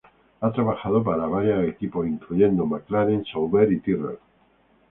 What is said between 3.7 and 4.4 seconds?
y Tyrrell.